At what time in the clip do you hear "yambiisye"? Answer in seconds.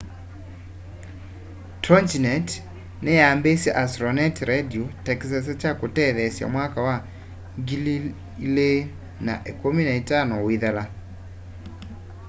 3.21-3.71